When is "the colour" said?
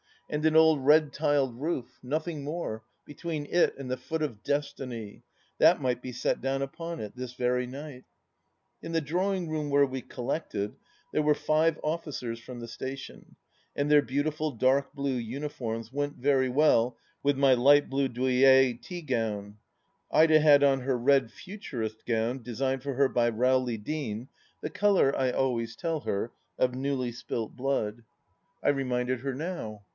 24.61-25.15